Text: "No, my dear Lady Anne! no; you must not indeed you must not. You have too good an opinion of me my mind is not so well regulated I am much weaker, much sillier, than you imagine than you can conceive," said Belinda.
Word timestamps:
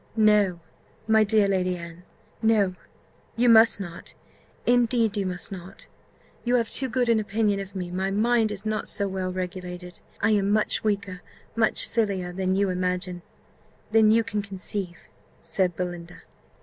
"No, 0.15 0.61
my 1.07 1.23
dear 1.23 1.47
Lady 1.47 1.77
Anne! 1.77 2.01
no; 2.41 2.73
you 3.35 3.47
must 3.47 3.79
not 3.79 4.15
indeed 4.65 5.15
you 5.15 5.27
must 5.27 5.51
not. 5.51 5.87
You 6.43 6.55
have 6.55 6.71
too 6.71 6.89
good 6.89 7.07
an 7.07 7.19
opinion 7.19 7.59
of 7.59 7.75
me 7.75 7.91
my 7.91 8.09
mind 8.09 8.51
is 8.51 8.65
not 8.65 8.87
so 8.87 9.07
well 9.07 9.31
regulated 9.31 9.99
I 10.19 10.31
am 10.31 10.49
much 10.49 10.83
weaker, 10.83 11.21
much 11.55 11.87
sillier, 11.87 12.33
than 12.33 12.55
you 12.55 12.69
imagine 12.69 13.21
than 13.91 14.09
you 14.09 14.23
can 14.23 14.41
conceive," 14.41 14.97
said 15.39 15.75
Belinda. 15.75 16.23